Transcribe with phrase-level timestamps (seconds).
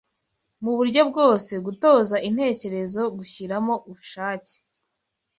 [0.63, 4.55] Mu buryo bwose, gutoza intekerezo, gushyiramo ubushake